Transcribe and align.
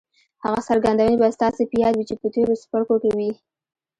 هغه 0.43 0.59
څرګندونې 0.69 1.15
به 1.21 1.27
ستاسې 1.37 1.63
په 1.69 1.75
ياد 1.83 1.93
وي 1.95 2.05
چې 2.09 2.15
په 2.21 2.27
تېرو 2.35 2.53
څپرکو 2.61 2.95
کې 3.03 3.11
وې. 3.17 3.31